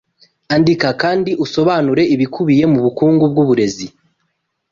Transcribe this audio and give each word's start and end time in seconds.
Andika 0.55 0.89
kandi 1.01 1.31
usobanure 1.45 2.03
ibikubiye 2.15 2.63
mubukungu 2.73 3.23
bwuburezi 3.31 3.87